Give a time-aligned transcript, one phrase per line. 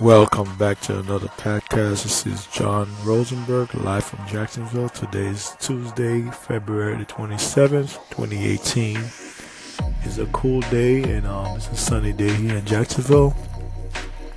[0.00, 2.02] Welcome back to another podcast.
[2.02, 4.88] This is John Rosenberg, live from Jacksonville.
[4.88, 8.96] Today is Tuesday, February the 27th, 2018.
[10.02, 13.36] It's a cool day and um, it's a sunny day here in Jacksonville.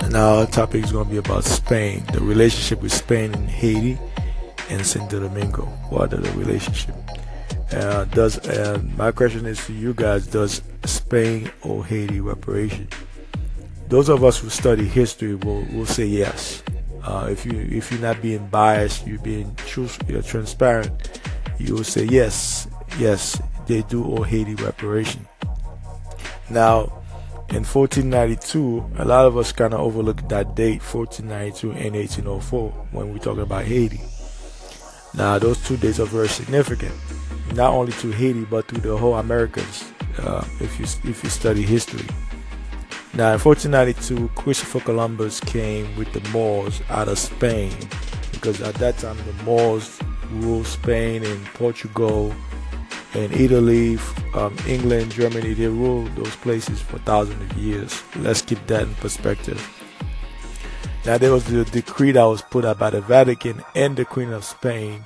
[0.01, 3.97] And our topic is going to be about Spain, the relationship with Spain and Haiti
[4.69, 5.63] and Santo Domingo.
[5.89, 6.93] What are the relationship?
[7.71, 12.87] Uh, does and my question is to you guys: Does Spain owe Haiti reparation?
[13.87, 16.63] Those of us who study history will, will say yes.
[17.03, 21.21] Uh, if you if you're not being biased, you're being truth, you're transparent,
[21.57, 22.67] you will say yes,
[22.99, 25.25] yes, they do owe Haiti reparation.
[26.49, 26.91] Now,
[27.49, 33.13] in 1492, a lot of us kind of overlook that date, 1492 and 1804, when
[33.13, 34.01] we're talking about Haiti.
[35.13, 36.93] Now, those two dates are very significant,
[37.53, 39.91] not only to Haiti but to the whole Americas.
[40.19, 42.05] Uh, if you if you study history.
[43.17, 47.73] Now, in 1492, Christopher Columbus came with the Moors out of Spain
[48.31, 49.97] because at that time the Moors
[50.33, 52.31] ruled Spain and Portugal
[53.15, 53.97] and Italy,
[54.35, 55.55] um, England, Germany.
[55.55, 58.03] They ruled those places for thousands of years.
[58.17, 59.67] Let's keep that in perspective.
[61.03, 64.31] Now, there was the decree that was put out by the Vatican and the Queen
[64.31, 65.03] of Spain.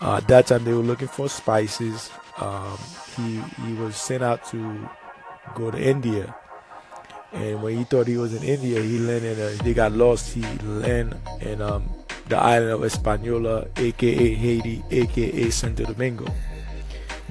[0.00, 2.10] Uh, at that time, they were looking for spices.
[2.38, 2.76] Um,
[3.16, 4.88] he he was sent out to
[5.54, 6.34] go to India
[7.32, 9.38] and when he thought he was in India, he landed.
[9.38, 10.32] Uh, they got lost.
[10.34, 11.88] He landed in um,
[12.28, 16.26] the island of Hispaniola, aka Haiti, aka Santo Domingo.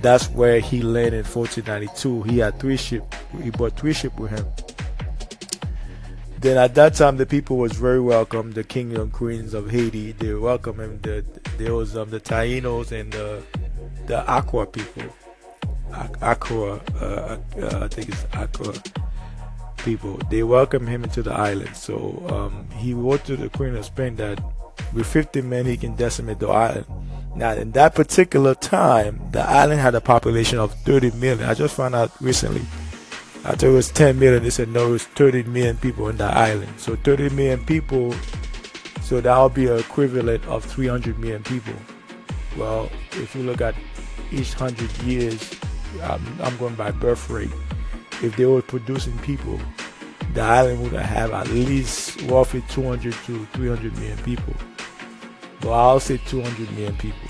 [0.01, 2.23] That's where he landed in 1492.
[2.23, 3.17] He had three ships.
[3.43, 4.45] He brought three ships with him.
[6.39, 8.53] Then at that time, the people was very welcome.
[8.53, 10.99] The king and queens of Haiti, they welcomed him.
[11.01, 11.25] The,
[11.57, 13.43] there was um, the Tainos and the
[14.07, 15.03] the Aqua people.
[16.21, 18.73] Aqua, uh, uh, I think it's Aqua
[19.83, 20.17] people.
[20.29, 21.75] They welcomed him into the island.
[21.75, 24.41] So um, he wrote to the Queen of Spain that
[24.93, 26.85] with 50 men he can decimate the island.
[27.35, 31.47] Now, in that particular time, the island had a population of 30 million.
[31.47, 32.61] I just found out recently.
[33.45, 34.43] I thought it was 10 million.
[34.43, 36.73] They said no, it was 30 million people in the island.
[36.77, 38.13] So 30 million people.
[39.01, 41.73] So that would be an equivalent of 300 million people.
[42.57, 43.75] Well, if you look at
[44.31, 45.53] each hundred years,
[46.03, 47.49] I'm, I'm going by birth rate
[48.23, 49.59] if they were producing people,
[50.33, 54.53] the island would have at least roughly 200 to 300 million people.
[55.61, 57.29] But I'll say 200 million people.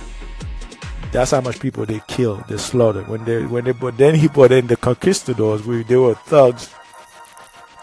[1.11, 3.07] That's how much people they killed, they slaughtered.
[3.07, 6.69] When they, when they, but then he put in the conquistadors, we, they were thugs.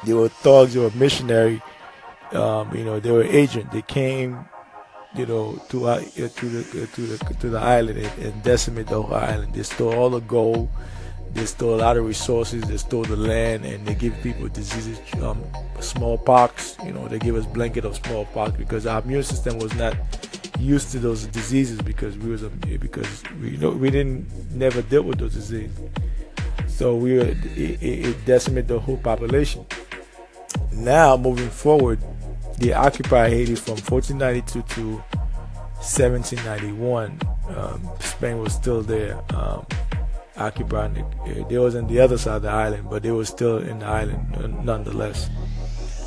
[0.04, 0.74] They were thugs.
[0.74, 1.60] They were missionary.
[2.32, 3.72] Um, you know, they were agent.
[3.72, 4.44] They came,
[5.16, 9.02] you know, to uh, to the to the to the island and, and decimated the
[9.02, 9.54] whole island.
[9.54, 10.68] They stole all the gold
[11.36, 12.62] they stole a lot of resources.
[12.64, 15.44] They stole the land, and they give people diseases, um,
[15.80, 16.76] smallpox.
[16.84, 19.96] You know, they give us blanket of smallpox because our immune system was not
[20.58, 24.82] used to those diseases because we was a, because we you know we didn't never
[24.82, 25.78] dealt with those diseases.
[26.68, 29.64] So we were, it, it decimated the whole population.
[30.72, 32.00] Now moving forward,
[32.58, 34.96] they occupied Haiti from 1492 to
[35.80, 37.18] 1791.
[37.48, 39.22] Um, Spain was still there.
[39.34, 39.66] Um,
[40.38, 43.58] occupying the, they was on the other side of the island, but they were still
[43.58, 45.30] in the island nonetheless.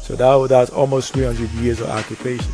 [0.01, 2.51] So that was, that was almost 300 years of occupation.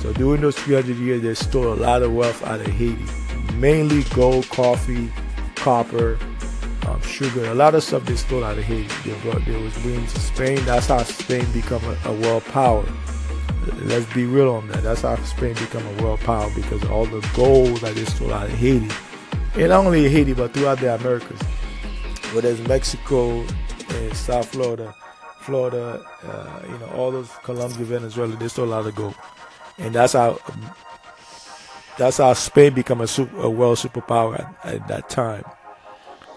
[0.00, 3.04] So during those 300 years, they stole a lot of wealth out of Haiti,
[3.54, 5.12] mainly gold, coffee,
[5.54, 6.18] copper,
[6.86, 8.88] um, sugar, a lot of stuff they stole out of Haiti.
[9.08, 10.64] They, brought, they was bringing to Spain.
[10.64, 12.84] That's how Spain become a, a world power.
[13.82, 14.82] Let's be real on that.
[14.82, 18.46] That's how Spain become a world power because all the gold that they stole out
[18.46, 18.88] of Haiti
[19.54, 21.40] and not only Haiti but throughout the Americas.
[22.32, 23.44] Whether it's Mexico
[24.14, 24.94] South Florida,
[25.40, 29.14] Florida, uh, you know, all those Colombia, Venezuela, there's still a lot of gold,
[29.78, 30.38] and that's how
[31.98, 35.44] that's how Spain become a, super, a world superpower at, at that time.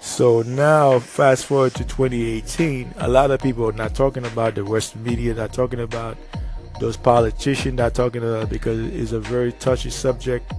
[0.02, 4.66] So now, fast forward to 2018, a lot of people are not talking about the
[4.66, 6.18] Western media, not talking about
[6.79, 10.52] those politicians, not talking about because it's a very touchy subject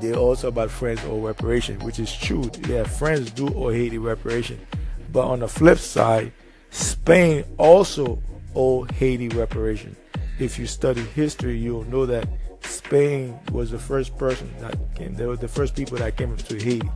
[0.00, 2.50] they also about France or reparation, which is true.
[2.68, 4.60] Yeah, France do owe Haiti reparation.
[5.12, 6.32] But on the flip side,
[6.70, 8.20] Spain also
[8.54, 9.96] owe Haiti reparation.
[10.38, 12.28] If you study history, you'll know that
[12.62, 15.14] Spain was the first person that came.
[15.14, 16.90] They were the first people that came to Haiti.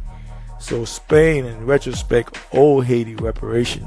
[0.59, 3.87] So Spain, in retrospect, owe Haiti reparation,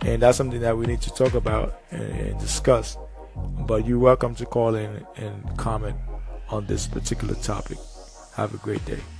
[0.00, 2.96] and that's something that we need to talk about and, and discuss.
[3.36, 5.96] But you're welcome to call in and comment
[6.48, 7.76] on this particular topic.
[8.36, 9.15] Have a great day.